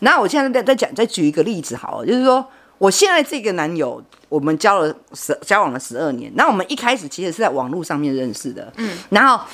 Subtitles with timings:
[0.00, 2.46] 然后我现在再再讲，再举一个例子好了，就是说
[2.78, 9.44] 我现在这个男友，我们交了十交往了十二年，那我们一开始其实是在网络上面认识的，嗯，然后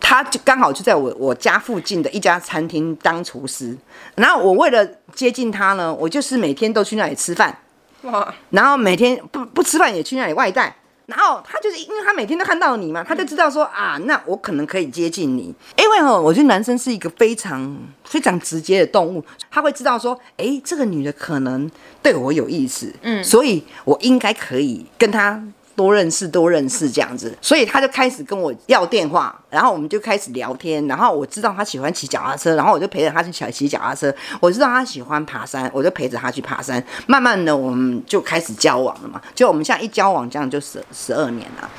[0.00, 3.76] 他就刚好就在我我家附近的一家餐厅当厨师，
[4.14, 7.58] 然后我为了接近他呢，我就是每天都去那里吃饭，
[8.02, 10.76] 哇，然后每天不不吃饭也去那里外带。
[11.08, 21.70] 然后他就是因为他每天都看到你嘛，他就知道说啊，那我可能可以接近你，因为哦，我觉得男生是一个非常非常直接的动物，他会知道说，哎，这个女的可能
[22.02, 25.42] 对我有意思，嗯，所以我应该可以跟他。
[25.78, 34.12] 多认识，多认识这样子，所以他就开始跟我要电话，然后我们就开始聊天，然后我知道他喜欢骑脚踏车，然后我就陪着他去骑骑脚踏车。
[34.40, 36.84] 我知道他喜欢爬山，我就陪着他去爬山。
[37.06, 41.70] 慢慢的，我们就开始交往了嘛，就我们现在一交往，这样就十十二年了。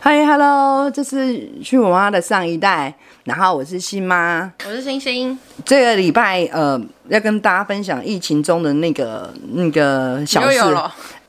[0.00, 5.38] 嗨，Hello，这是去我妈的上一代，然后我是新妈，我是星星。
[5.64, 10.58] 这个礼拜呃，要跟大家分享疫情中的那个那个小事，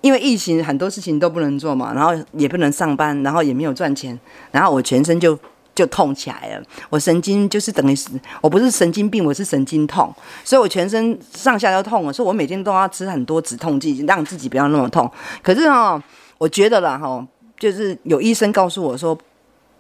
[0.02, 4.18] 因为疫情很多事情都不能做嘛，然后也不能上班，然后也没有赚钱，
[4.52, 5.38] 然后我全身就
[5.76, 8.10] 就痛起来了，我神经就是等于是
[8.42, 15.12] 我不是神经病，我是神经痛，所以我全身上下都痛了，所以我每天都要吃很多止痛剂，让自己不要那么痛。
[15.44, 16.02] 可是哦，
[16.38, 17.28] 我觉得啦哈。
[17.60, 19.16] 就是有医生告诉我说，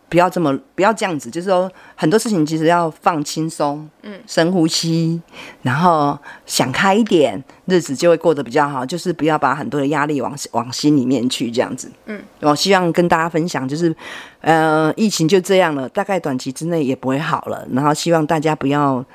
[0.09, 1.29] 不要这么，不要这样子。
[1.29, 5.21] 就是说，很多事情其实要放轻松，嗯，深呼吸，
[5.61, 8.85] 然后想开一点，日子就会过得比较好。
[8.85, 11.89] 就是不要把很多的压力往往心里面去，这样子。
[12.07, 13.95] 嗯，我希望跟大家分享，就是，
[14.41, 17.67] 呃，疫情就这样了，大概短期之内也不会好了。
[17.71, 19.05] 然后希望大家不要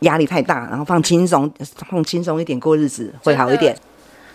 [0.00, 1.52] 压力太大，然后放轻松，
[1.88, 3.76] 放轻松一点过日子会好一点。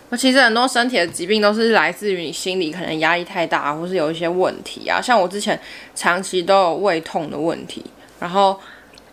[0.08, 5.00] 那其实很多身体的疾病都是来自于你心理可能压力太大，或是有一些问题啊。
[5.02, 5.58] 像我之前
[5.96, 7.84] 长期都有胃痛的问题，
[8.20, 8.56] 然后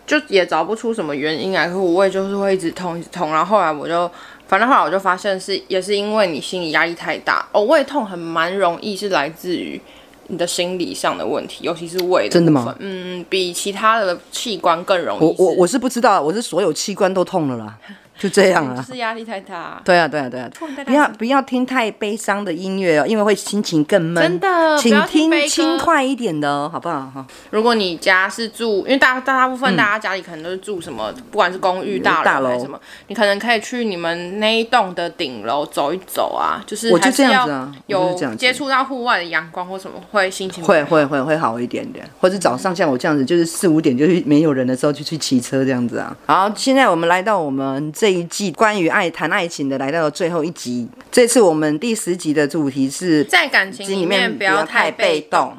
[0.05, 1.65] 就也找不出什么原因啊。
[1.65, 3.31] 可是我胃就是会一直痛，一直痛。
[3.31, 4.09] 然后后来我就，
[4.47, 7.43] 反正后来我就发现是也是因为你心理压力太大。
[7.51, 9.81] 哦，胃痛很蛮容易是来自于
[10.27, 12.29] 你的心理上的问题，尤其是胃的。
[12.29, 12.75] 真的吗？
[12.77, 15.23] 嗯，比其他的器官更容易。
[15.23, 17.75] 我我我是不知道，我是所有器官都痛了啦。
[18.23, 19.81] 就这样啊，就是压力太大。
[19.83, 20.49] 对啊，对啊，对啊，
[20.85, 24.23] 不要不要听太悲伤的音乐哦，因为会心情更闷。
[24.23, 27.11] 真的，请听轻快一点的哦，好不好？
[27.13, 27.27] 哈。
[27.49, 42.09] 如果你家是住，因为大大大部分大家家里可能都是住什么，不管是公寓大楼还是什么，你可能可以去你们那一栋的顶楼走一走啊，就是我就这样子啊有接触到户外的阳光或什么，会心情会会会会好一点点。
[42.21, 46.15] 或者早上像我这样子，就是四五点就是没有人的时候就去骑车这样子啊。
[46.25, 48.12] 好，现在我们来到我们这。
[48.13, 55.57] 这一季关于爱谈爱情的来到了最后一集，这次我们第十集的主题是在感情里面不要太被动。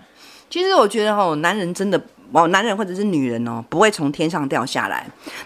[0.48, 2.00] 其实我觉得哦，男人真的
[2.31, 5.04] 哦，男人或者是女人哦，不会从天上掉下来。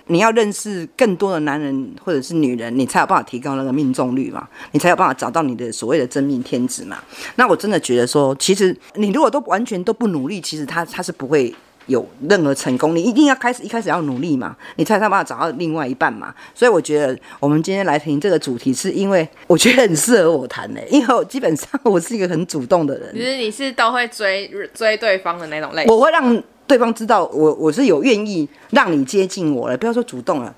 [0.09, 6.99] 你要认识更多的男人或者是女人，你才有办法提高那个命中率嘛，你才有办法找到你的所谓的真命天子嘛。
[7.37, 11.55] 那我真的觉得说，其实你如果都完全都不努力，其实他他是不会。
[11.89, 16.33] 有任何成功，你一定要开始一开始要努力嘛，你才想办法找到另外一半嘛。
[16.55, 23.13] 所以我觉得我们今天来听这个主题，是因为我觉得很适合我谈的，因为我基本上我是一个很主动的人。
[23.17, 25.93] 其实你是都会追追对方的那种类型。
[25.93, 30.55] 我会让对方知道我我是有愿意让你接近我了，不要说主动了。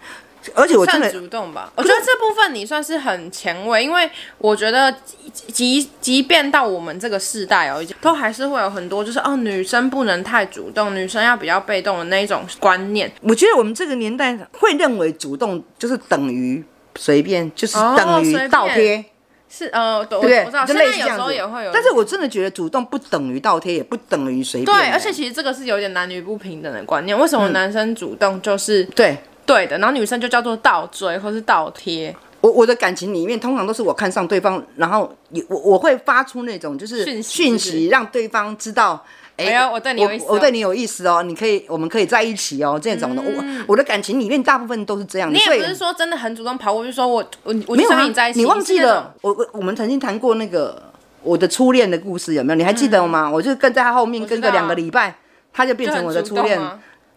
[0.54, 4.90] 而且我真的算主动吧，我觉得这部分你算是很前卫，因为我觉得
[5.32, 13.10] 即即便到我们这个世代哦，都还是会有很多就是哦，女生不能太主动，女生要比较被动的那一种观念。
[13.20, 16.64] 我觉得我们这个年代会认为主动就是等于
[16.96, 19.04] 随便，就是等于倒贴，
[19.48, 20.44] 是呃，对？
[20.44, 24.76] 我知道，现在有时候也会有，但是我真的觉得主动不等于倒贴，也不等于随便。
[24.76, 27.18] 对，而且其实这个是有点男女不平等的观念。
[27.18, 29.18] 为什么男生主动就是、嗯、对？
[29.52, 32.14] 对的，然后女生就叫做倒追或是倒贴。
[32.40, 35.14] 我我的感情里面，通常都是我看上对方，然后
[35.48, 39.04] 我我会发出那种就是讯息，让对方知道，
[39.36, 43.22] 哎呀，我对你有意思，我对你有意思哦，你可以，我们可以在一起哦，这种的。
[43.22, 45.30] 嗯、我我的感情里面大部分都是这样。
[45.30, 49.14] 你也不是说真的很主动跑过去说我我我没有跟你在一起，你忘记了？
[49.20, 50.82] 我我我们曾经谈过那个
[51.22, 52.56] 我的初恋的故事，有没有？
[52.56, 53.26] 你还记得吗？
[53.26, 55.14] 嗯、我就跟在他后面跟个两个礼拜，
[55.52, 56.58] 他就变成我的初恋。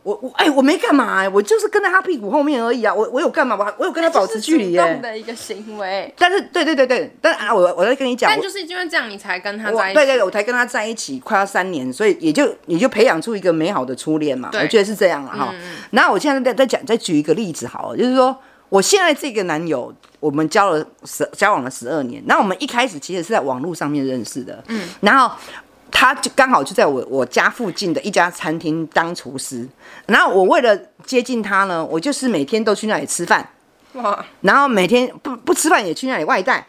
[0.04, 3.56] 我我哎，我没干嘛哎，我就是跟在他屁股后面而已啊，我我有干嘛？
[3.58, 4.80] 我我有跟他保持距离耶。
[4.80, 6.14] 主动的一个行为。
[6.18, 8.30] 但是对对对对，但啊，我我在跟你讲。
[8.30, 9.96] 但就是因为这样，你才跟他在一起。
[9.96, 14.50] 对对对，我才跟他在一起快要三年，所以也就也就培养出一个美好的初恋嘛。
[14.54, 15.54] 我觉得是这样了哈。
[15.92, 18.38] 然后我现在再再讲再举一个例子好了，就是说
[18.70, 25.34] 我现在这个男友，我们交了十交往了十二年，那我们一开始其实是在网络上面认识的，嗯，然后
[25.94, 29.66] 他就刚好就在我我家附近的一家餐厅当厨师，
[30.07, 30.75] 然后我为了
[31.06, 33.48] 接近他呢，我就是每天都去那里吃饭，
[33.94, 36.66] 哇，然后每天不不吃饭也去那里外带。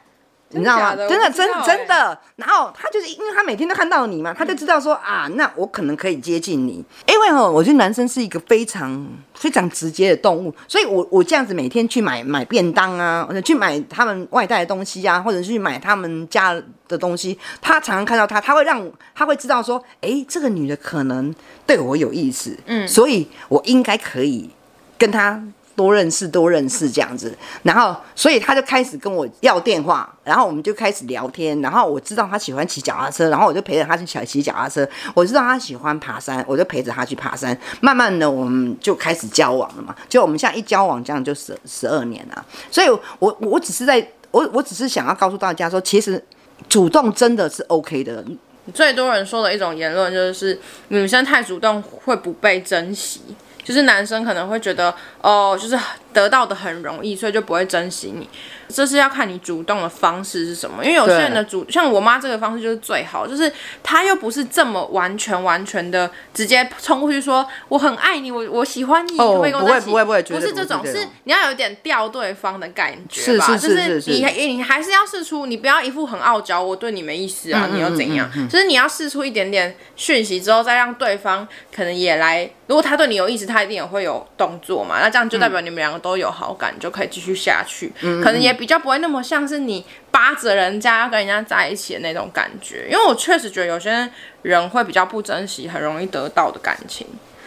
[0.54, 0.96] 你知道吗？
[0.96, 2.18] 真的，真真的。
[2.36, 6.84] 然后他就是因为他每天都看到你嘛，他就知道说啊，那我可能可以接近你。
[7.06, 16.54] 因为哦，我觉得男生是一个非常非常直接的动物，所以我我这样子每天去买买便当啊，或者去买他们外带的东西啊，或者去买他们家
[16.88, 21.34] 的东西，他常常看到他，他会让他会知道说，哎，这个女的可能
[21.66, 24.50] 对我有意思，嗯，所以我应该可以
[24.98, 25.42] 跟他。
[25.76, 34.88] 多认识，多认识这样子，然后，所以他就开始跟我要电话，然后我们就开始聊天，然后我知道他喜欢骑脚踏车，然后我就陪着他去骑骑脚踏车。
[35.14, 37.58] 我知道他喜欢爬山，我就陪着他去爬山。
[37.80, 39.94] 慢慢的，我们就开始交往了嘛。
[40.08, 42.46] 就我们现在一交往，这样就十十二年了。
[42.70, 42.88] 所以，
[43.18, 46.22] 我我只是在，我我只是想要告诉大家说，其实
[46.68, 48.24] 主动真的是 OK 的。
[48.72, 53.20] 最多人说的一种言论就是，女生太主动会不被珍惜。
[53.64, 55.76] 就是男生可能会觉得，哦，就是
[56.14, 58.26] 得到的很容易，所以就不会珍惜你。
[58.66, 63.52] 这是要看你主动的方式是什么，因为有些人的主，像我妈这个方式就是最好，就是
[63.82, 69.90] 她又不是这么完全完全的直接冲过去说我很爱你，我我喜欢你，可不可以跟我在一起？
[69.90, 78.30] 不会不会不会，不是这种，是你要有点吊对方的感觉吧，是是是是就是你你还是要试出，你不要一副很傲娇，我对你没意思啊，你又怎样？
[78.48, 87.90] 就是你要试出一点点讯息之后，再让对方可能也来，如果他对你有意思，他一定也会有动作嘛，那这样就代表你们两个都有好感，就可以继续下去，
[88.22, 94.06] 可能也比较不会那么像是你扒着人家要跟人家在一起的那种感觉，因为我确实觉得有些
[94.42, 97.06] 人会比较不珍惜很容易得到的感情。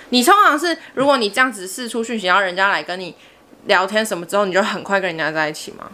[0.10, 3.14] 你通常是如果你这样子四出讯息，然后人家来跟你
[3.66, 5.86] 聊天什么之后，你就很快跟人家在一起吗？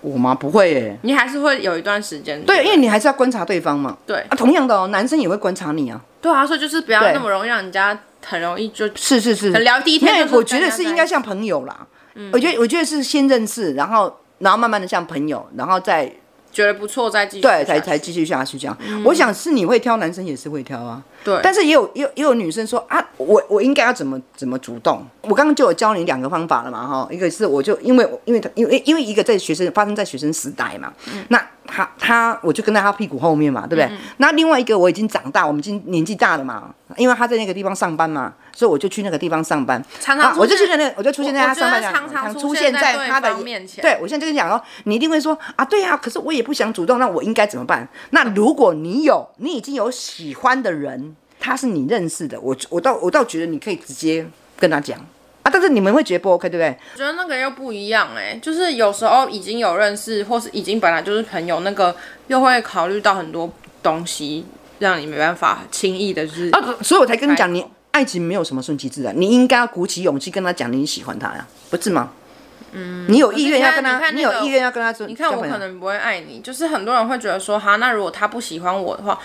[0.00, 0.34] 我吗？
[0.34, 2.42] 不会耶，你还是会有一段时间。
[2.44, 3.96] 对，因为你还是要观察对方嘛。
[4.04, 6.00] 对啊，同样的哦，男生也会观察你啊。
[6.20, 10.26] 对啊，所以就是不要那么容易让人家很容易就是是是聊第一天。
[10.32, 11.86] 我觉得是应该像朋友啦。
[12.20, 14.14] 嗯，我觉得我觉得是先认识，然后。
[14.40, 16.10] 然后慢慢的像朋友，然后再
[16.50, 18.74] 觉得不错，再继续对，才才继续下去这样。
[18.88, 21.02] 嗯、我想是你会挑，男生也是会挑啊。
[21.22, 25.06] 对，但是也有也有也有女生说啊，我我应该要怎么怎么主动？
[25.20, 31.46] 我刚刚就有教你两个方法了嘛，哈，一个是我就因为因为他因为因为一个在学生发生在学生时代嘛，嗯、那。
[31.72, 33.84] 他他，我就跟在他屁股后面嘛，对不对？
[33.84, 39.82] 嗯、那另外一个我已经长大，我们已经年纪大了嘛，因为他在那个地方上班嘛，所以我就去那个地方上班。
[40.00, 43.80] 常常、啊、我就去那，我就出现在他上班，常常出现在他的面前。
[43.80, 47.88] 对，我现在就跟你讲哦，你一定会说啊，对呀、啊，可是我也不想主动，那我应该怎么办？
[48.10, 54.26] 那如果你有，你已经有喜欢的人，他是你认识的，我我倒我倒觉得你可以直接
[54.58, 54.98] 跟他讲。
[55.42, 55.50] 啊！
[55.50, 56.78] 但是你们会觉得不 OK，对不对？
[56.92, 61.96] 我觉得那个又不一样哎、欸，就是有时候已经有认识，或是已经本来就是朋友，那个
[62.26, 63.50] 又会考虑到很多
[63.82, 64.44] 东西，
[64.80, 72.10] 让你没办法轻易的，就是啊，所以我才跟你讲，你爱情没有什么顺其自然，你应该要鼓起勇气跟他讲你喜欢他呀，不是吗？
[72.72, 79.18] 嗯，你有意愿要跟他，你，有意愿要跟他说，你看我可能不会爱你，就是很多人会觉得说，哈，那如果他不喜欢我的话。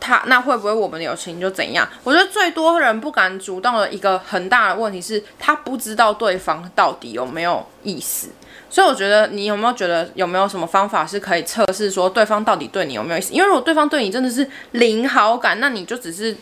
[0.00, 1.86] 他那会不会我们的友情就怎样？
[2.04, 8.28] 我觉得最多人不敢主动的一个很大的问题是他不知道对方到底有没有意思。
[8.70, 13.32] 所以我觉得你有没有觉得有没有什么方法是可以测试说对方到底对你有没有意思？
[13.32, 16.34] 因为如果对方对你真的是零好感，那你就只是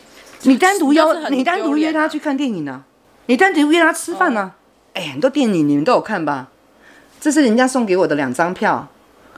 [0.43, 2.83] 你单独邀你单独约他去看电影呢、啊？
[3.25, 4.55] 你单独约他吃饭呢、啊？
[4.93, 6.47] 哎、哦，很多电影你们都有看吧？
[7.19, 8.87] 这是人家送给我的两张票，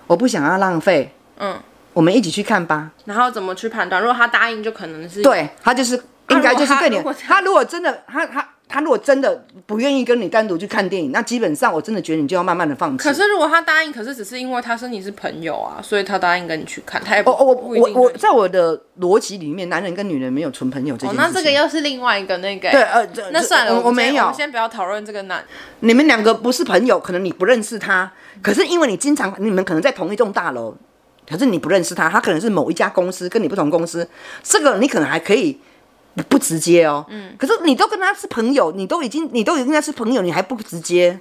[0.07, 1.13] 我不想要浪费。
[1.37, 1.57] 嗯。
[1.93, 2.91] 我们一起去看吧。
[3.05, 4.01] 然后怎么去判断？
[4.01, 7.01] 如果他答应，就可能是对他就是应该就是对你。
[7.01, 13.03] 他，他如果真的他他他如果真的不愿意跟你单独去看电影，那基本上我真的觉得你就要慢慢的放弃。
[13.03, 21.19] 可是如果他答应，可是只是因为他跟你是朋友啊，所以他答应跟你去看，他也不哦我我我在我的逻辑里面，男人跟女人没有纯朋友这件事情。
[21.19, 22.69] 哦，那这个又是另外一个那个。
[22.69, 24.21] 对呃，那算了，我，我没有。
[24.21, 25.43] 我们先不要讨论这个男。
[25.79, 28.11] 你们两个不是朋友，可能你不认识他，
[28.43, 30.75] 可是因为你经常你们可能在同一栋大楼。
[31.27, 34.07] 可是你不认识他，他可能是某一家公司跟你不同公司，
[34.41, 35.59] 这个你可能还可以
[36.23, 37.05] 不直接哦。
[37.09, 37.33] 嗯。
[37.37, 41.19] 可是你都跟他是朋友，你都已经你都已经跟他是朋友，你还不直接？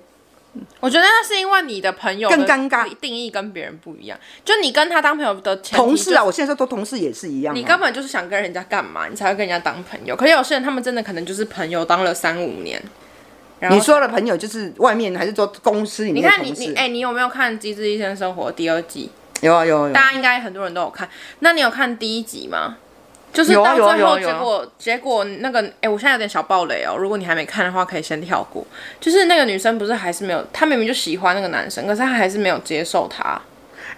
[0.81, 4.19] 我觉得那是因为你的朋友更尴尬，定义跟别人不一样。
[4.45, 7.55] 就你跟他当朋友的同事啊，我现在说都同事也是一样。
[7.55, 10.17] 你根本就是想跟人家干嘛，你才会跟人家当朋友。
[10.17, 12.83] 可是有些人他们真的可能就是朋友当了三五年。
[13.71, 16.25] 你说的朋友就是外面还是做公司里面？
[16.25, 19.11] 你看你你哎、欸，你有没有看《机智医生生活》第二季？
[19.43, 21.09] 有啊有啊有，大家应该很多人都有看。
[21.40, 22.76] 那你有看第一集吗？
[23.32, 26.97] 就是到最后结果结果那个，哎、我现在有点小暴雷哦。
[26.99, 28.66] 如果你还没看的话，可以先跳过。
[29.00, 33.40] 就是那个女生不是还是没有，她明明就喜欢那个男生，可是她还是没有接受他，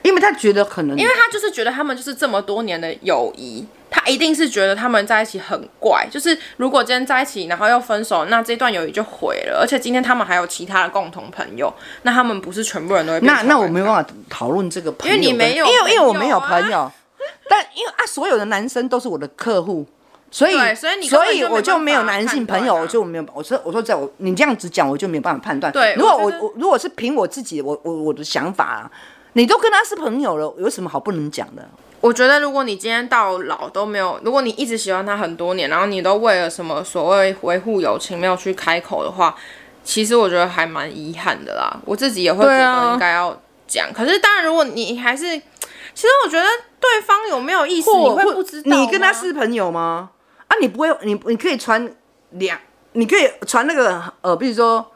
[0.02, 6.06] 因为她觉得可能，因为她就是觉得他们就是这么多年的友谊，她一定是觉得他们在一起很怪。
[6.10, 9.60] 就是如果今天在一起，然后又分手，那这段友谊就毁了。
[9.60, 11.72] 而且今天他们还有其他的共同朋友，
[12.02, 16.90] 那他们不是全部人都会那那我没有办法讨论这个朋友，因为你没有因为因为我没有朋友，
[17.48, 19.86] 但因为啊，所有的男生都是我的客户。
[20.32, 23.26] 所以，所以你根本就没我就没有男性朋友，我就没有。
[23.34, 25.72] 我说，我说，在我你这样子讲，我就没有办法判断。
[25.72, 28.90] 对如果我我我如果是凭我自己，我我我的想法啊，
[29.32, 31.68] 你都跟他是朋友了，有什么好不能讲的？
[32.00, 39.34] 我觉得，如果你今天到老都没有，如果你一直喜欢他很多年，然后你都为了什么所谓维护友情没有去开口的话，
[39.82, 41.76] 其实我觉得还蛮遗憾的啦。
[41.84, 43.92] 我自己也会觉得应该要讲。
[43.92, 45.42] 可是当然，如果你还是，
[45.94, 46.46] 其实我觉得
[46.78, 48.76] 对方有没有意思，你会不知道。
[48.76, 50.10] 你跟他是朋友吗？
[50.48, 51.92] 啊，你不会，你你可以传
[52.30, 52.58] 两，
[52.92, 54.90] 你可以传那个呃，比如说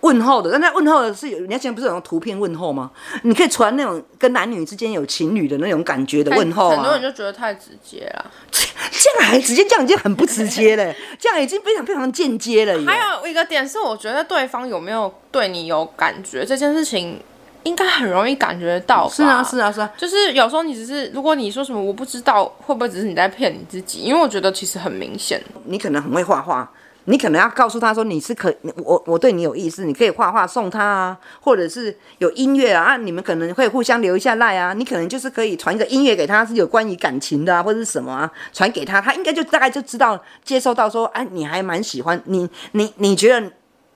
[0.00, 2.90] 问候的，但那问候的是有，人家现在不是有用图片问候吗？
[3.22, 7.02] 你可以传那种跟男女之间有情侣的那种感觉的问候啊很多人。
[7.02, 8.30] 就觉得太直接了。
[8.50, 12.84] 这样还直接这样已经很不直接了， 这样已经非常非常间接了。
[12.84, 17.20] 还有一个点是，我觉得对方有没有对你有感觉这件事情，
[17.64, 19.12] 应该很容易感觉得到吧。
[19.14, 19.92] 是啊，是啊，是啊。
[19.96, 24.00] 就是有时候你只是，如果你说什么我不知道，会不会只是你在骗你自己？
[24.00, 25.42] 因为我觉得其实很明显。
[25.64, 26.70] 你可能很会画画，
[27.04, 43.52] 你可能要告诉他说你是可我我对你有意思，你可以画画送他啊，或者是有音乐啊，啊你们可能会互相留一下赖啊，你可能就是可以传一个音乐给他，是有关于感情的啊，或者是什么啊，传给他，他应该就大概就知道接收到说，哎、啊，你还蛮喜欢你你你觉得。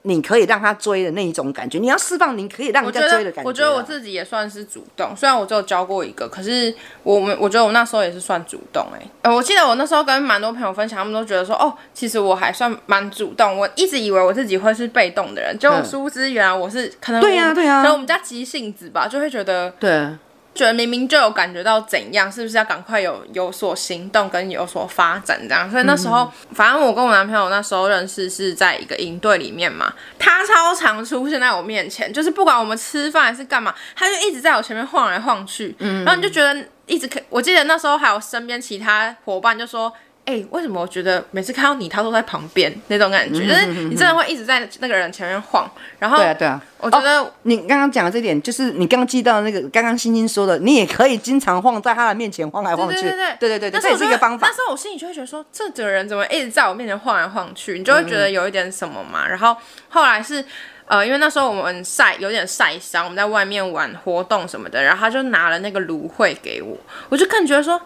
[0.06, 3.44] 你可以让他追的那一种感觉，你要释放你可以让人家追的感觉啊。
[3.44, 6.72] 我觉得我自己也算是主动，虽然我只有教过一个，可是
[7.02, 9.10] 我们我觉得我那时候也是算主动哎、欸。
[9.22, 13.58] 呃，我记得我那时候跟蛮多朋友分享，他们都觉得说，哦，其实我还算蛮主动。
[13.58, 20.08] 我一直以为我自己会是被动的人，就殊不知原来我是可能对呀对呀，可能我们家急性子吧，就会觉得对。
[20.56, 25.70] 觉得明明就有感觉到怎样，是不是要赶快有有所行动跟有所发展这样？
[25.70, 39.92] 所以那时候，嗯、反正我跟我男朋友那时候认识是在一个营队里面嘛，他超常出现在我面前，就是不管我们吃饭还是干嘛，他就一直在我前面晃来晃去，嗯，然后你就觉得一直可，我记得那时候还有身边其他伙伴就说。
[40.26, 43.44] 哎、欸，为什么我觉得每次看到你，他都在旁边那种感觉？
[43.44, 54.48] 嗯、就是你真的会一直在那个人前面晃，然后对啊对啊，我觉得、哦、你刚刚讲的这点，就是你刚刚记到那个刚刚星星说的，你也可以经常晃在他的面前晃来晃去，对对对对对对，这也是一个方法。
[54.48, 57.78] 那时候我心里就会觉得说，这个人怎么一直在我面前晃来晃去？
[57.78, 59.28] 你就会觉得有一点什么嘛。
[59.28, 59.56] 嗯、然后
[59.90, 60.44] 后来是
[60.86, 66.76] 呃，因为那时候我们晒有点晒伤，我们在外面玩活动什么的，然后他就拿了那个芦荟给我，
[67.10, 67.80] 我就更觉得说。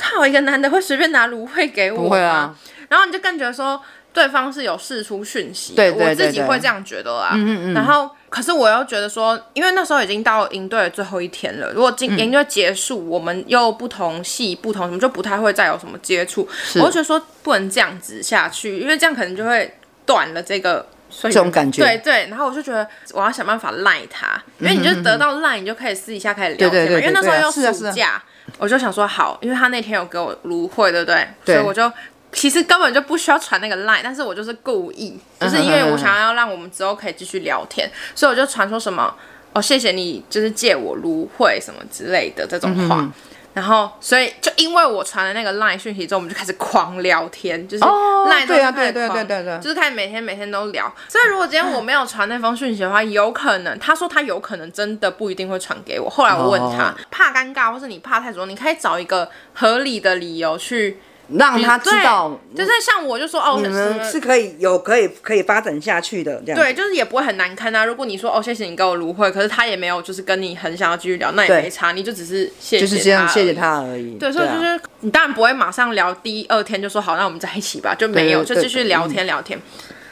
[0.00, 2.02] 靠，一个男的会随便拿芦荟给我吗？
[2.02, 2.56] 不会啊。
[2.88, 3.80] 然后你就更觉得说
[4.12, 7.30] 对方是有释出讯息，对对对对，我自己会这样觉得啦。
[7.34, 7.74] 嗯嗯嗯。
[7.74, 16.48] 然后，可是我又觉得说，因为那时候已经到营队的最后一天了，如果今营队结束，嗯、我们又不同系、不同什么，就不太会再有什么接触。
[16.76, 19.72] 我就觉得说不能这样子下去，因为这样可能就会
[20.04, 21.80] 断了这个所以这种感觉。
[21.80, 22.26] 对对。
[22.26, 28.20] 然后我就觉得我要想办法赖他，因为你就得到赖，你就可以私底下开始聊因为那时候又暑假。
[28.60, 31.26] 我就想说好，因为他那天有给我芦荟，对不对？
[31.44, 31.54] 对。
[31.56, 31.90] 所以我就
[32.32, 39.12] 其实根本就不需要传那个 line，但是我就是故意，就是因为我想要让我们之后可以继续聊天，所以我就传说什么
[39.52, 43.00] 哦，谢谢你，就是借我芦荟什么之类的这种话。
[43.00, 43.12] 嗯
[43.52, 50.92] 然后，所以就因为我传了那个 LINE 讯息之后，我们就开始狂聊天，就是 LINE 对对对对对，就是开始每天每天都聊。
[51.08, 56.08] 所以如果今天我没有传那封讯息的话，有可能他说他有可能真的不一定会传给我。
[56.08, 61.00] 后来我问他，怕尴尬或是你怕太主动，你可以找一个合理的理由去。
[61.38, 66.60] 让他知道，就是像我就说哦，你们是可以有可以可以发展下去的这样。
[66.60, 67.84] 对，就是也不会很难堪啊。
[67.84, 74.16] 如果你说哦，谢谢你给我芦荟，可是他也没有就是跟你很想要继续聊，那也没差，你就只是谢谢，就是这样谢谢他而已。
[74.18, 79.60] 对，所以就是你当然不会马上聊第二天就说好，那我们在一起吧，就没有，就继续聊天聊天。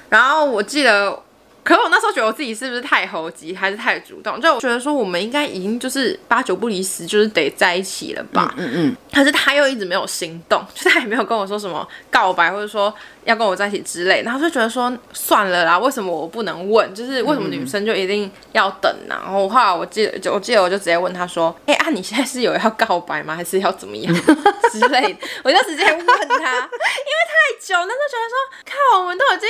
[0.09, 1.23] 然后我记得。
[1.69, 4.41] 可我那时候觉得我自己是不是太猴急，还是太主动？
[4.41, 8.55] 就我觉得说我们应该已经就是八九不离十，就是得在一起了吧。
[8.57, 8.97] 嗯嗯。
[9.13, 12.93] 可是他又一直没有行动，就是他也没有跟我说什么告白，或者说
[13.25, 14.23] 要跟我在一起之类。
[14.23, 16.95] 然后就觉得说算了啦，为什么我不能问？
[16.95, 19.17] 就是为什么女生就一定要等呢？
[19.21, 23.37] 然后后来我记得，我记得我就直接问他说：“哎啊，你现在是有要告白吗？
[23.37, 24.15] 还是要怎么样
[24.73, 29.49] 之类的？”我就直接问他，因为太久，那时候觉得说，看，我们都已经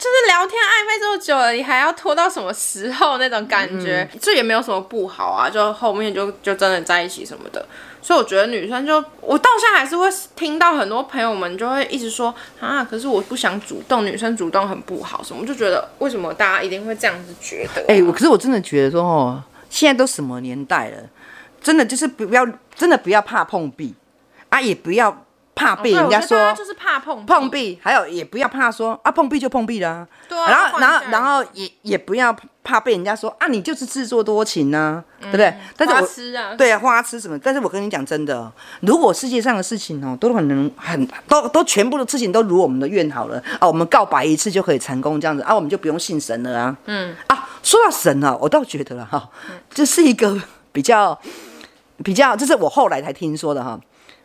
[0.00, 4.08] 就是聊天暧昧这么久了，你还要拖到什么时候那种感觉？
[4.10, 7.62] 嗯、这也没有什么不好啊，就后面就就真的在一起什么的。
[8.00, 17.84] 所以我觉得女生就，我到现在还是会听到很多朋友们就会一直说啊，可是我不想主动，女生主动很不好什么，就觉得为什么大家一定会这样子觉得、啊？
[17.88, 20.96] 哎、欸，我可是我真的觉得说哦，现在都什么年代了，
[21.60, 23.94] 真的就是不要，真的不要怕碰壁
[24.48, 25.26] 啊，也不要。
[25.54, 35.54] 怕被人家说，哦、就是怕碰碰壁，还有也不要怕说啊碰壁就碰壁了，对啊，然后然后然后也也不要怕被人家说啊你就是自作多情呢、啊，嗯、对不对？
[35.76, 37.38] 但是我花痴啊，对啊，花痴什么？
[37.38, 49.28] 但是我跟你讲真的，如果世界上的事情哦都很能很都都全部的事情都如我们的愿好了啊，我们告白一次就可以成功这样子啊，我们就不用信神了啊，嗯啊，说到神啊，我倒觉得了哈，
[49.68, 50.40] 这是一个
[50.72, 51.18] 比较
[52.02, 53.78] 比较，这是我后来才听说的哈。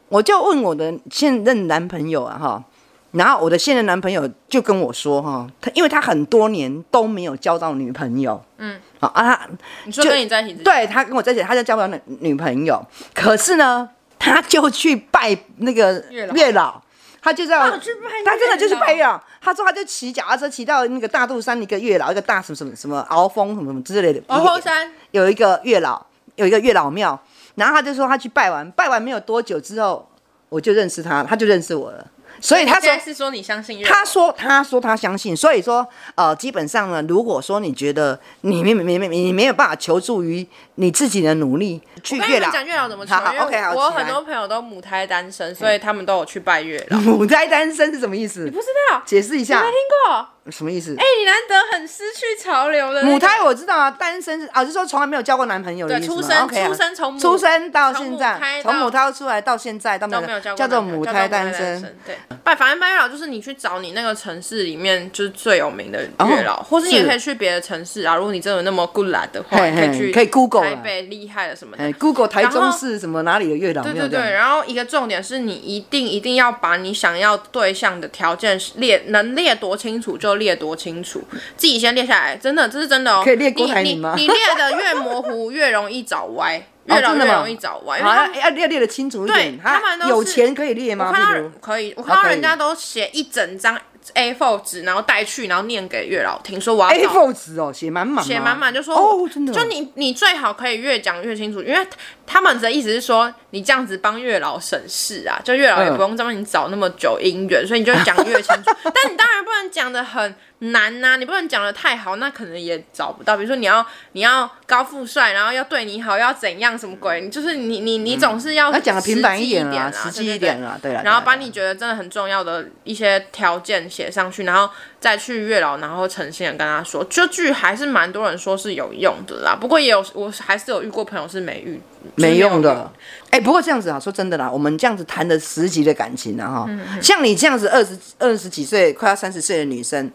[0.10, 2.64] 我就问我的现任男朋友啊，哈，
[3.12, 9.50] 然后我的现任男朋友就跟我说，哈，他因为他很多年都没有交到女朋友，嗯，啊，他
[9.86, 16.80] 你说跟你在一起，对他跟我在一起，他就交不到女女朋友，可是呢，他就去拜那个月老，
[17.22, 24.92] 他就在，他真的就是拜月老，他说他就骑脚踏车骑到那个大肚山一个月老，一个大什么什么什么鳌峰什么什么之类的，鳌峰山。
[25.12, 27.20] 有一个月老，有一个月老庙。
[27.56, 30.08] 然后他就说他去拜完，拜完没有多久之后，
[30.50, 32.08] 我就认识他，他就认识我了。
[32.42, 35.36] 所以他说是说你相信，他说他说他相信。
[35.36, 40.46] 所以说呃，基本上呢，如果说你觉得你没没没你没有办法求助于
[40.76, 43.16] 你自己的努力去月老，讲月老怎么求？
[43.16, 43.74] 好好，OK，好。
[43.74, 46.98] 我很多朋友都母胎单身，所以他们都有去拜月老。
[47.02, 48.44] 母胎单身是什么意思？
[48.44, 49.02] 你不知道？
[49.06, 49.62] 解释一下。
[49.62, 49.74] 没听
[50.06, 50.28] 过。
[50.52, 50.92] 什么意思？
[50.92, 56.16] 哎、欸，你难得很失去潮流的、那个、母胎，我知道啊，单身是啊，就是说从来没有交过男朋友的意思吗？
[56.16, 61.82] 对，出生 okay 啊、出生从出生到现在，从母，胎出来到现在都没有，叫做母胎单身。
[62.06, 68.16] 对，拜反正拜月老就是你去找你那个城市里面就是最有名的月老，哦、或是你也可以去别的城市啊。
[68.16, 73.84] 如果你真的那么 good luck 的话，嘿嘿可以去可以 Google 台北厉害了什么的，Google 台中市什么哪里的月老？
[73.84, 74.20] 对对对。
[74.32, 81.24] 然后一个重点是你一定一定要把你想要对象的条件列能列多清楚就列多清楚。
[81.56, 83.22] 自己先列下来，真的，这是真的哦。
[83.24, 84.14] 可以列郭台铭吗？
[84.16, 88.02] 你你，你列的越模糊，越容易找歪， 越老越容易找歪。
[88.02, 89.60] 好，要列列的清楚一点。
[89.62, 91.08] 他们都有钱可以列吗？
[91.08, 93.80] 我看到可以，我看到人家都写一整张。
[94.14, 101.88] A4 纸，然后带去，然后念给月老听，说我要 A4 纸哦，写满满，写满满，就说哦，真的，就你你最好可以越讲越清楚，因为
[102.28, 108.72] 他们的意思是说，你这样子帮月老省事啊，就月老也不用再帮你找那么久姻缘，所以你就讲越清楚。
[108.84, 113.38] 但你当然不能讲的很难呐、啊，你不能讲的太好，那可能也找不到。
[113.38, 117.22] 比如说你要你要高富帅，然后要对你好，要怎样什么鬼？
[117.22, 121.02] 你就是你你你总是要讲的平凡一点啊，实际一点啊，对啊。
[121.06, 124.68] 然后把你觉得真的很重要的一些条件写上去，然后
[125.00, 129.56] 再去月老，然后诚心的跟他说，这句还是蛮多人说是有用的啦。
[129.60, 131.80] 不过也有，我还是有遇过朋友是没遇
[132.16, 132.92] 没用的。
[133.32, 140.10] 哎、欸，不过这样子啊，说真的啦，我们这样子谈的十几的感情啊，哈、嗯，像你这样子二十二十几岁，快要三十岁的女生。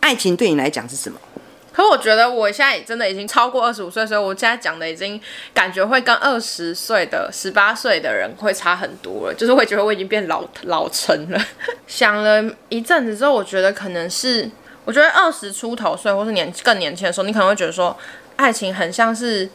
[0.00, 1.18] 爱情对你来讲是什么？
[1.72, 5.20] 可我觉得我现在真的已经超过二十五岁，所以我现在讲的已经
[5.52, 11.38] 感觉会跟二十岁的、十八岁的人会差很多了，就是会觉得我已经变老老成了。
[11.86, 14.48] 想了一阵子之后，我觉得可能是，
[14.84, 17.94] 我觉得二十出头岁或是年更年轻的时候，你可能会觉得说，
[18.36, 19.46] 爱情很像是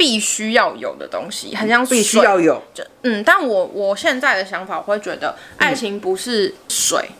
[0.00, 2.62] 必须要有的东西，很像必须要有。
[2.72, 6.98] 就嗯，但我我现在的想法，我会觉得爱情不是水。
[7.10, 7.16] 嗯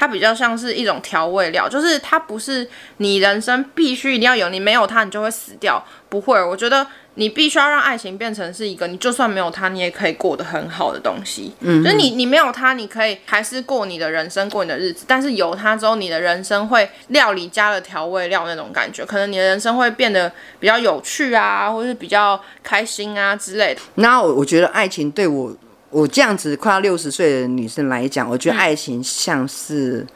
[0.00, 5.84] 它比较像是一种调味料，就是它不是你人生必须一定要有，你没有它你就会死掉。
[6.08, 6.86] 不会，我觉得
[7.18, 11.52] 你必须要让爱情变成是一个，你就算没有他你也可以过得很好的东西。
[11.60, 15.04] 嗯，就是你你没有他，你可以还是过你的人生，过你的日子。
[15.06, 23.80] 但是有他之后，你的人生会料理加了调味料那种感觉，可能你的人生会变得比较有趣啊，或是比较开心啊之类的。
[23.96, 25.54] 那我我觉得爱情对我。
[25.90, 30.06] 我这样子快要六十岁的女生来讲，我觉得爱情像是，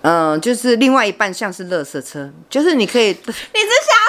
[0.00, 4.01] 嗯、呃，就是另外一半像是垃圾车，就是你可以，你是想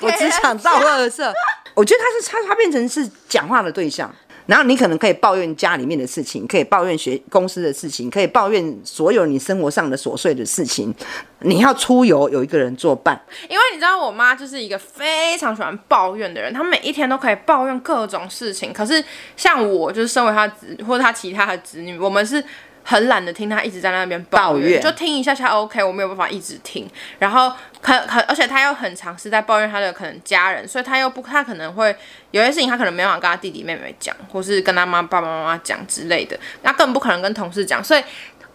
[0.00, 1.32] 我只想到垃圾。
[1.74, 4.10] 我觉得他是他，他变成是讲话的对象。
[4.46, 10.94] 然后你可能可以抱怨家里面的事情，可以抱怨学公司的事情，可以抱怨所有你生活上的琐碎的事情。
[11.40, 13.20] 你要出游，有一个人作伴。
[13.48, 18.72] 因为你知道，我妈就是一个非常喜欢抱怨的人，她每一天都可以抱怨各种事情。
[18.72, 19.04] 可是
[19.36, 22.42] 像我，就是身为她子或者她其他的子女，我们是。
[22.88, 26.88] 很懒得听他一直在那边抱怨，就听一下下 OK，我没有办法一直听。
[27.18, 31.94] 然后可可，而且他又很尝试在抱怨他的可能家人，所以他又不，他可能会
[32.30, 37.82] 有些事情他可能没办法跟他弟弟妹妹讲，或是跟他妈爸爸妈妈讲之类的，那更不可能跟同事讲。
[37.82, 38.02] 所以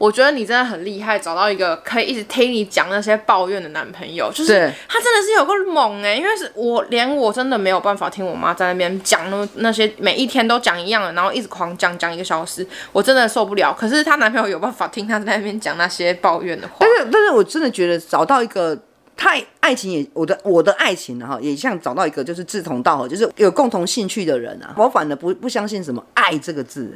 [0.02, 4.52] 我觉得你真的很厉害，找到一个可以一直听你讲那些抱怨的男朋友，就是
[4.88, 13.72] 他真的是有个猛哎、欸，因为是我连我真的没有办法听我妈在那边讲那那些每一天都讲一样的，然后一直狂讲讲一个小时，我真的受不了。
[13.72, 18.76] 可是她男朋友有办法听她在那边讲那些抱怨的话，但是但是我真的觉得找到一个。
[19.18, 24.74] 太爱情也，我的我的爱情哈，也像找到一个就是志同道合，就是有共同兴趣的人啊。
[24.76, 26.92] 我反而不不相信什么爱这个字，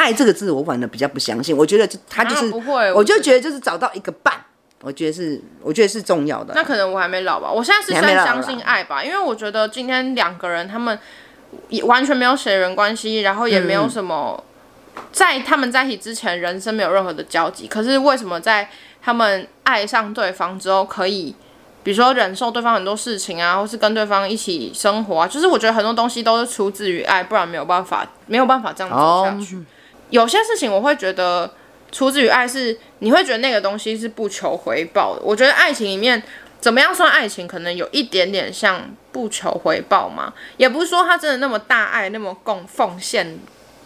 [0.00, 1.54] 爱这个字我反而比较不相信。
[1.54, 4.34] 我觉得就他就是，啊、不会，我就觉得就是找到一个伴，
[4.80, 6.54] 我觉得是我觉得是重要的。
[6.54, 10.98] 那可能我还没老吧，我现在是算相信爱吧，因为我觉得今天两个人他们
[11.68, 14.42] 也完全没有血缘关系，然后也没有什么
[15.12, 18.70] 在他们在一起之前人生没有任何的交集，可是为什么在
[19.02, 21.34] 他们爱上对方之后可以？
[21.82, 29.56] 比如说忍受对方很多事情啊，或是跟对方一起生活啊，就是我觉得很多东西都是出自于爱，不然没有办法，没有办法这样走下去。
[29.56, 29.64] Oh.
[30.10, 31.50] 有些事情我会觉得
[31.90, 35.22] 出自于爱，是你会觉得那个东西是不求回报的。
[35.22, 36.22] 我觉得爱情里面
[36.60, 43.38] 怎么样算爱情，可能有一点点像不求回报嘛，也不是说他真的那么大爱，那么共奉献。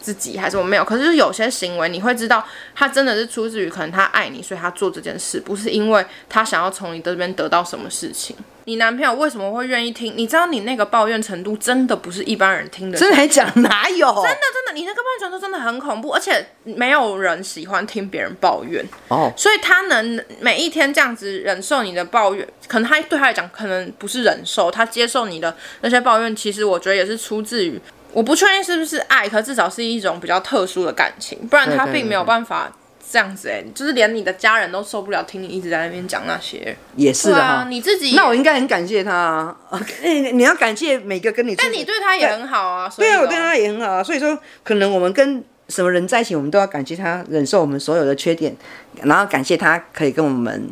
[0.05, 8.37] 自己还是我没有，可是有些行为你会知道，他真的是出自于可能他爱你，所以他做这件事，不是因为他想要从你这边得到什么事情。
[8.67, 10.13] 你男朋友为什么会愿意听？
[10.15, 12.99] 你知道你那个抱怨程度真的不是一般人听的。
[12.99, 14.07] 真的还讲哪有？
[14.07, 19.33] 真的真的，你那个抱怨程度真的很恐怖，而且没有人喜欢听别人抱怨哦。
[19.39, 27.81] 所以他能每一天这样子忍受你的抱怨，可能他对他来讲可能不是忍受，他接受你的那些抱怨，其实我觉得也是出自于。
[28.15, 32.73] 我不确定是不是爱，可至少是一种比较特殊的感情，不然他并没有办法
[33.11, 36.77] 这样子哎、欸，就是连你的家人都受不了听你一直在那边讲那些。
[36.97, 38.15] 也是的啊，你自己。
[38.15, 39.57] 那我应该很感谢他啊，
[40.33, 41.55] 你要感谢每个跟你。
[41.57, 48.55] 但你对他也很好啊，所以对啊，我对他也很好啊，所以说可能我们跟什么人在一起，我们都要感谢他忍受我们所有的缺点，
[49.03, 50.69] 然后感谢他可以跟我们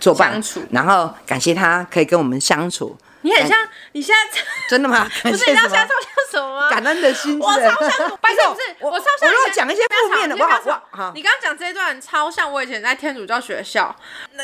[0.00, 2.96] 作伴，相处，然后感谢他可以跟我们相处。
[3.22, 3.56] 你很像，
[3.92, 5.08] 你现在真的吗？
[5.22, 6.70] 不是，你知道现在超像什么吗？
[6.70, 7.38] 感恩的心。
[7.38, 9.28] 我超像，不是不是， 我超像。
[9.28, 13.94] 我如果讲一些负面的话，好，你刚刚讲这一段超像我以前在天主教学校，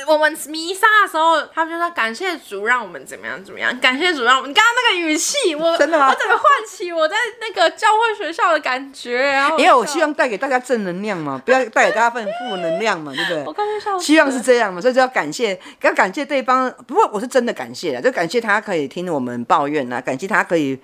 [0.06, 4.50] 我们弥撒的时候，他们就说感谢主让我们怎么样怎么样，感谢主让我们。
[4.50, 6.08] 你刚刚那个语气，我真的吗？
[6.10, 9.32] 我怎么唤起我在那个教会学校的感觉？
[9.58, 13.42] 因为我希望带给大家正能量嘛，不要带给大家份负能量嘛，对不对？
[13.46, 13.98] 我刚才笑。
[13.98, 16.72] 希望是这样嘛，所以就要感谢，要感谢对方。
[16.86, 18.62] 不过我是真的感谢了，就感谢他。
[18.68, 20.78] 可以听我们抱怨啊，感谢他可以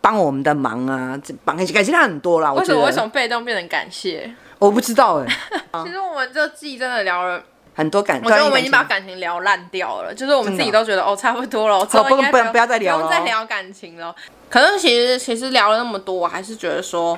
[0.00, 2.52] 帮我们的忙啊，帮感谢他很多啦。
[2.52, 4.34] 为什么为什么被动变成感谢？
[4.58, 5.82] 我不知道哎、欸。
[5.84, 7.40] 其实我们这季真的聊了
[7.74, 14.12] 很多感，我觉得我们已经把感情聊烂掉了，就是我们自己都觉得哦差不多了，不不不要再聊了，不用再聊感情了。
[14.48, 17.16] 可是其实其实聊了那么多，我还是觉得说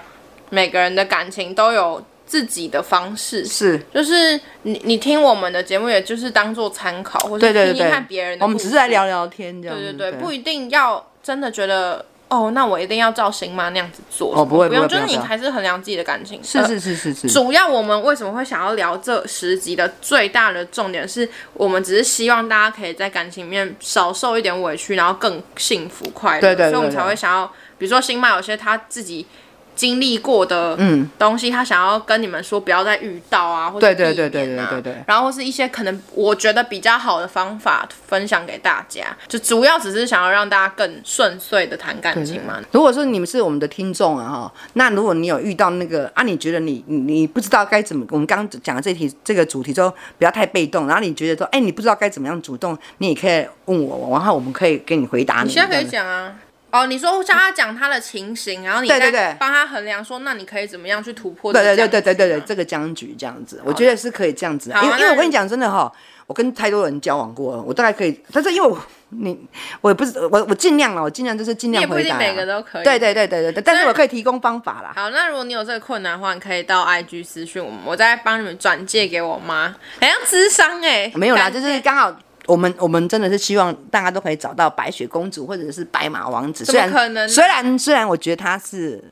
[0.51, 2.05] 每个人的感情都有。
[2.33, 8.47] 自己的方式是，就是你你听我们的节目，也就是当做参考，或者听听看别人的。
[8.47, 9.77] 我们只是来聊聊天，这样。
[9.77, 14.33] 对对对，不一定要真的觉得哦，那我一定要照星妈那样子做。
[14.35, 16.43] 哦，不会不用，就是你还是衡量自己的感情。
[16.43, 17.29] 是是是是是。
[17.29, 26.41] 主要我们为什么会想要聊这十集的最大的重点，是我们只是希望大家可以在感情里面少受一点委屈，然后更幸福快乐。
[26.41, 26.71] 对对。
[26.71, 27.45] 所以我们才会想要，
[27.77, 29.27] 比如说星妈有些他自己。
[29.75, 31.09] 经历过的嗯。
[31.19, 42.59] 东西，他想要跟你们说，不要再遇到啊，或对对对对对对对，然后是一些可能我觉得比较好的方法分享给大家，就主要只是想要让大家更顺遂的谈感情嘛。
[42.73, 55.49] 如果说你们是我们的听众啊哈，那如果你有遇到那个啊，你觉得你你你不知道该怎么，我们刚刚讲的这题这个主题之后，不要太被动，然后你觉得说，哎，你不知道该怎么样主动，你也可以问我，然后我们可以给你回答你。
[55.49, 56.33] 你现在可以讲啊。
[56.73, 61.53] 哦，你说叫他讲他的情形，然后你再帮他衡量，说那你可以怎么样去突破？
[61.53, 64.73] 对对对对对对对，这个僵局这样子，我觉得是可以这样子。
[64.83, 65.93] 因为因为我跟你讲真的哈，
[66.27, 68.19] 我跟太多人交往过，我大概可以。
[68.33, 68.79] 但是因为我
[69.11, 69.39] 你
[69.83, 71.97] 我也不是我我尽量了，我尽量就是尽量回答。
[71.99, 72.85] 也不一定每个都可以。
[72.85, 74.93] 对对对对对，但是我可以提供方法啦。
[74.97, 79.69] 好，那如果你有这个困难的话，你可以到 IG 私讯我们，我再帮你们转借给我妈。
[80.01, 82.17] 好像智商哎，没有啦，就是刚好。
[82.47, 86.65] 我们我们真的是希望大家都可以找到白雪公主或者是白马王子。
[86.65, 86.91] 虽然
[87.29, 89.03] 虽然虽然我觉得他是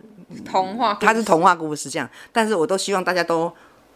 [0.44, 3.52] 童话，他是童话故事这样，但是我都希望大家都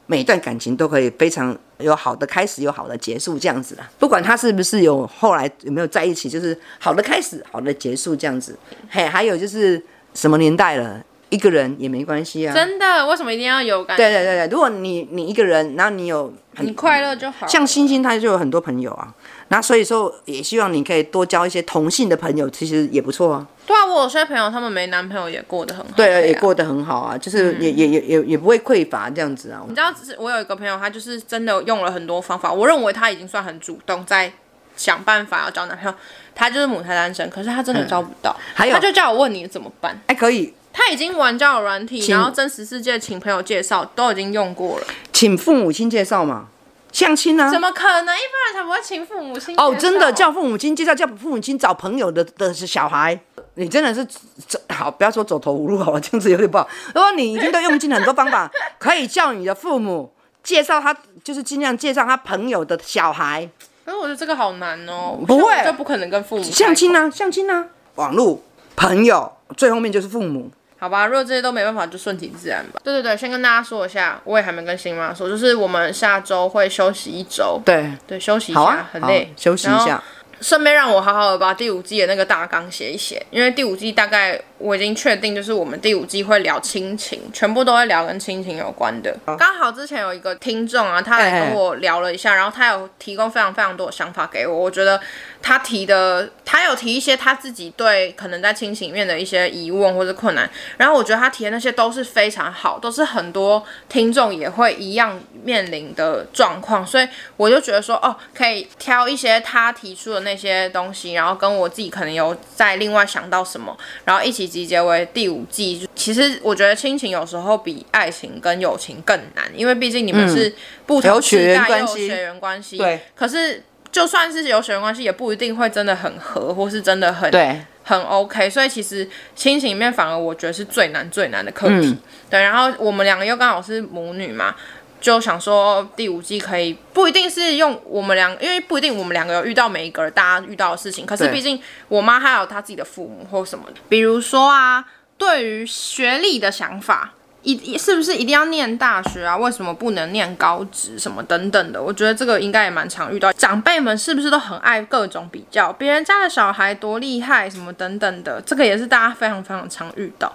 [0.07, 3.83] 每一段感情都可以非常有好的开始，有好的结束这样子的。
[3.99, 8.57] 不管他是不是有后来有没有在一起，就是好的开始，好的结束这样子。
[8.89, 9.83] 嘿，还有就是
[10.15, 11.03] 什么年代了？
[11.35, 12.55] 一个人也没关系啊。
[12.55, 13.07] 真的？
[13.07, 13.97] 为什么一定要有感？
[13.97, 17.47] 对对对对，如果你你一个人，然后你有你快乐就好。
[17.47, 19.13] 像星星，他就有很多朋友啊。
[19.49, 23.47] 那所以说，也希望你可以多交一些同性的朋友，其实也不错啊。
[23.67, 25.91] 对啊，我有些朋友他们没男朋友也过得很好。
[25.97, 29.61] 对啊，也过得很好啊，就是也、嗯、也也也也不会匮乏这样子啊。
[29.69, 34.33] 你知道，我有一个朋友，他就是真的用了很多方法，我认为他已经算很主动，在
[34.77, 35.95] 想办法要找男朋友。
[36.35, 38.35] 他就是母胎单身，可是他真的招不到。
[38.37, 40.01] 嗯、还有，他就叫我问你怎么办？
[40.07, 40.53] 哎，可以。
[40.77, 46.49] 他已经玩交友软体，然后真实世界请朋友介绍都已经用过了，请父母亲介绍嘛。
[46.93, 47.51] 相亲呢？
[47.51, 48.15] 怎么可能？
[48.17, 53.19] 一般人才不会请父母亲哦，真的叫父母亲介绍，叫父母亲找朋友的的小孩，
[53.55, 54.05] 你真的是
[54.47, 56.69] 走好，不要说走投无路好了，这样子有点不好。
[56.95, 63.49] 如果你已经都用尽很多方法，可以叫你的父母介绍他，就是尽量介绍他朋友的小孩。
[63.85, 67.11] 可是我觉得这个好难哦，不会，就不可能跟父母相亲呢？
[67.11, 67.67] 相亲呢？
[67.97, 68.41] 网络
[68.77, 70.51] 朋友最后面就是父母。
[70.79, 72.81] 好吧，如果这些都没办法，就顺其自然吧。
[72.85, 77.61] 对对对，先跟大家说一下，我也还没跟新妈说，就是我们下周会休息一周。
[77.65, 80.03] 对对，休息一下，啊、很累，休息一下。
[80.45, 89.17] 顺便让我好好的把第五季的那个大纲写一写，因为第五季大概我已经确定，就是我们第五季会聊亲情，全部都会聊跟亲情有关的。
[89.39, 95.01] 刚好之前有一个听众啊，他来跟我聊了一下，然后他有提供非常非常多的想法给我，我觉得。
[95.47, 115.89] 他提的，他有提一些他自己对可能在亲情里面的一些疑问或者困难，然后我觉得他提的那些都是非常好，都是很多听众也会一样面临的状况，所以我就觉得说，哦，可以挑一些他提出的那些东西，然后跟我自己可能有再另外想到什么，然后一起集结为第五季。
[115.95, 120.55] 其实我觉得亲情有时候比爱情跟友情更难，因为毕竟你们是
[120.87, 123.63] 不同时代又有血缘关系，对，可是。
[123.95, 128.51] 就算是有血缘关系，也不一定会真的很合，或是真的很对很 OK。
[128.51, 131.91] 所以其实亲情里面反而我觉得是最难最难的课题。
[131.91, 134.57] 嗯、对，然后我们两个又刚好是母女嘛，
[135.05, 141.05] 就想说第五季可以不一定是用我们两，因为不一定我们两个有遇到每一个大家遇到的事情。
[141.05, 144.83] 可是毕竟我妈还有她自己的父母或什么的，比如说啊，
[145.19, 147.13] 对于学历的想法。
[147.47, 149.37] 一是不是一定要念大学啊？
[149.37, 151.83] 为什么不能念高职什么等等的？
[151.83, 153.31] 我觉得这个应该也蛮常遇到。
[153.35, 158.41] 长辈们是不是都很爱各种比较，别人家的小孩多厉害什么等等的？
[158.47, 160.33] 这个也是大家非常非常常遇到。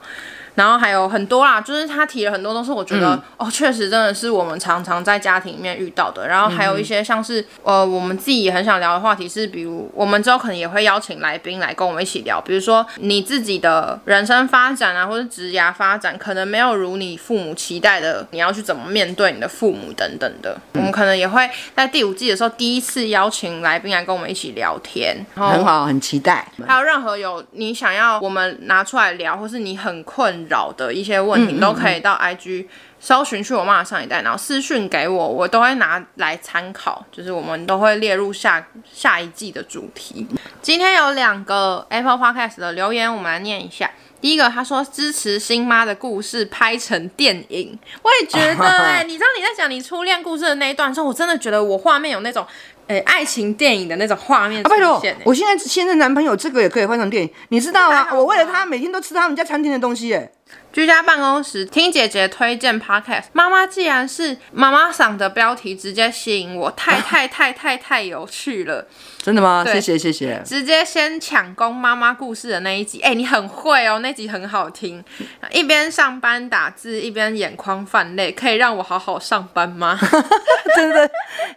[0.60, 6.28] 然后还有很多啦，就是他提了很多东西，我觉得、嗯、哦，确实真的是我们常常在家庭里面遇到的。
[6.28, 20.58] 然后还有一些像是、嗯、呃，我们自己也很想聊的话题是，比如我们之后可能也会邀请来宾来跟我们一起聊，比如说你自己的人生发展啊，或者职涯发展，可能没有如你父母期待的，你要去怎么面对你的父母等等的。
[20.74, 26.46] 嗯、我们可能也会在第五季的时候第一次邀请来宾来跟我们一起聊天，很好，很期待。
[26.68, 32.66] 还有任何有你想要我们拿出来聊，或是你很困扰的一些问题，都可以到 IG
[33.00, 40.28] 搜寻去我妈的上一代，然后私讯给我，我都会拿来参考，就是我们都会列入下下一季的主题。
[40.62, 43.90] 今天有两个 Apple Podcast 的留言，我们来念一下。
[44.20, 52.46] 第一个，他说支持新妈的故事拍成电影，我也觉得哎、欸， 你知道你在讲你初恋故事的那一段时候，我真的觉得我画面有那种。
[52.90, 58.08] 哎、欸，爱情电影的那种画面啊、拜托，我现在现任男朋友这个也可以换成电影，你知道吗？
[58.12, 60.32] 我为了他每天都吃他们家餐厅的东西、欸，哎。
[60.72, 69.66] 居家办公时听姐姐推荐 podcast，妈妈既然是妈妈嗓的标题直接吸引我，太 太太太太有趣了，真的吗？
[69.66, 75.04] 谢谢谢谢，直接先抢攻妈妈故事的那一集，哎、欸，你很会哦，那集很好听，
[75.52, 80.00] 一边上班打字一边眼眶泛泪，可以让我好好上班吗？
[80.78, 81.10] 真的，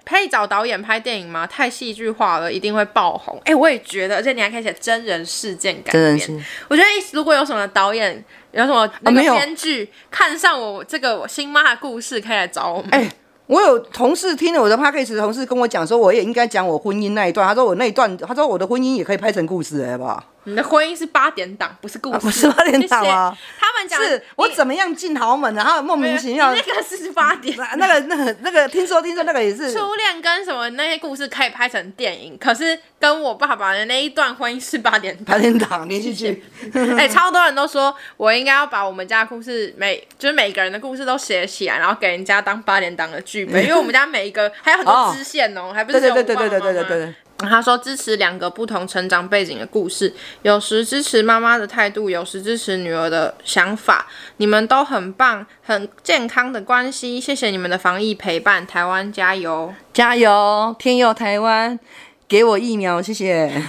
[0.06, 1.46] 可以找导演拍电影吗？
[1.46, 3.36] 太戏剧化了，一定会爆红。
[3.40, 8.24] 哎、欸，我也觉得，而且你还可以写真人事件改编，我觉得如果有什么导演。
[8.52, 12.88] 有什么那个编剧看上我这个我新妈的故事，可以来找我们。
[12.90, 13.12] 哎、欸，
[13.46, 14.76] 我有同事听了我的
[15.14, 17.46] 的同事跟我讲说，我也应该讲我婚姻那一段。
[17.46, 20.22] 他说我那一段，他说我的婚姻也可以拍成故事，好不好？
[20.44, 23.38] 你的婚姻是八点档，不是故事，啊、不是八点档啊。
[23.60, 26.52] 他们讲是我怎么样进豪门，然后莫名其妙。
[26.54, 36.44] 那个是八点，那个那个那个听说听说那个也是初恋跟什么那些故事可以拍成电影，可是跟我爸爸的那一段婚姻是八点八点档连续剧。
[36.74, 46.48] 哎、欸，超多人都说我应该要把我们家的故事每就是每个人的故事都写起来，然后给人家当八点档的剧本， 因为我们家每一个还有很多支线哦，还不是只有我爸爸妈妈。
[46.48, 47.14] 对对对对对对对对。
[47.48, 54.06] 他说支持两个不同成长背景的故事，有时支持妈妈的态度，有时支持女儿的想法。
[54.38, 57.20] 你们都很棒，很健康的关系。
[57.20, 60.74] 谢谢你们的防疫陪伴，台湾加油，加油！
[60.78, 61.78] 天佑台湾，
[62.28, 63.50] 给我疫苗，谢谢。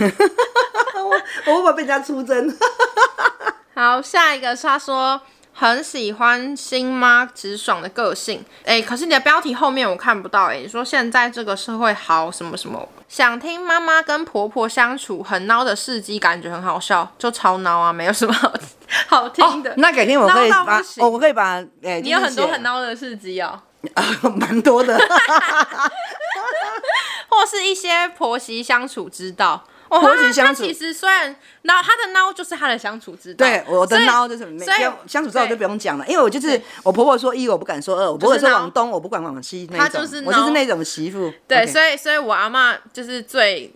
[0.95, 2.55] 我我会不会被人家出征？
[3.75, 5.21] 好，下一个是他说。
[5.55, 18.51] 很喜欢新妈直爽的个性，哎，可是你的标题后面我看不到，哎，你说现在这个社会好什么什么，想听妈妈跟婆婆相处很孬的事迹，感觉很好笑，就超孬啊，没有什么好
[19.05, 19.69] 好听的。
[19.69, 23.61] 哦、那改天我可以把，哦、我可以把，哎，你有很多很孬的事迹哦，
[24.35, 24.97] 蛮多的，
[27.29, 29.63] 或是一些婆媳相处之道。
[29.99, 33.45] 婆媳相处，其实虽然孬，他的孬就是他的相处之道。
[33.45, 34.65] 对，我的孬就是没
[35.07, 40.01] 相处之道就不用讲了，因为我就是我婆婆说一，我不敢说二；我婆婆说往东，我不管往西那种。
[40.25, 41.33] 我就是那种媳妇。
[41.47, 43.73] 对，所以所以我阿嬷就是最。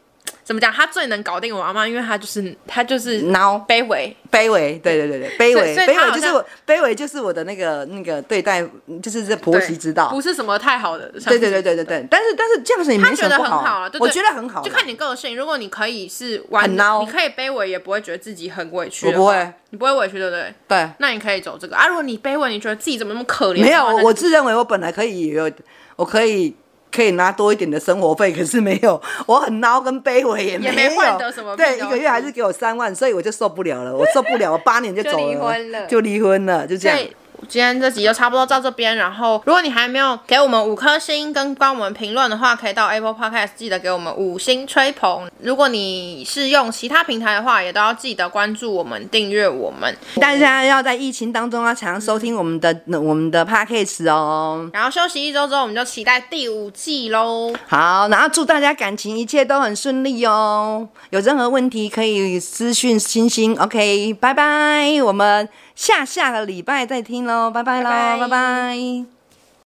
[0.47, 0.71] 怎么讲？
[0.71, 8.65] 他最能搞定我阿妈，因为他就是他就是孬卑微卑微，对对对对，卑微卑微就是我卑微就是我的那个那个对待，
[9.03, 11.09] 就是这婆媳之道，不是什么太好的。
[11.25, 15.35] 对对对对对对，但是但是这样子也没什么不好，我觉得很好，就看你个性。
[15.35, 19.07] 如果你可以是玩孬，你可以卑微，也不会觉得自己很委屈。
[19.07, 20.53] 我不会，你不会委屈，对不对？
[20.65, 21.87] 对，那你可以走这个啊。
[21.87, 23.59] 如果你卑微，你觉得自己怎么那么可怜？
[23.59, 25.51] 没有，我自认为我本来可以有，
[25.97, 26.55] 我可以。
[26.97, 36.97] 可以拿多一点的生活费，可是没有， 我很孬跟卑微也没有，也没换得什么，对，一个月还是给我三万，所以我就受不了了，我受不了，我八年就走了， 就离婚了，就离婚了，就这样。
[37.47, 45.29] 今天这集就差不多到这边，然后如果你还没有给我们五颗星跟帮我们评论的话，可以到 Apple Podcast 记得给我们五星吹捧。
[45.41, 49.95] 如果你是用其他平台的话，也都要记得关注我们、订阅我们。
[50.15, 54.69] 大家要在疫情当中要常收听我们的、我们的 Podcast 哦。
[54.73, 57.53] 然后休息一周之后，我们就期待第五季喽。
[57.67, 60.87] 好，然后祝大家感情一切都很顺利哦。
[61.11, 63.55] 有任何问题可以私讯星星。
[63.57, 65.47] OK，拜拜，我们。
[65.77, 68.19] 下下个礼拜再听喽，拜拜喽，拜拜。
[68.21, 69.16] 拜拜。